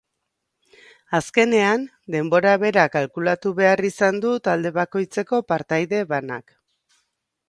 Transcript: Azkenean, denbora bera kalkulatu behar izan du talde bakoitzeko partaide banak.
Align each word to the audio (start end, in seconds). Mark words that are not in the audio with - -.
Azkenean, 1.17 1.83
denbora 2.15 2.53
bera 2.63 2.85
kalkulatu 2.95 3.53
behar 3.59 3.83
izan 3.89 4.17
du 4.23 4.31
talde 4.49 4.71
bakoitzeko 4.79 5.43
partaide 5.53 6.01
banak. 6.15 6.55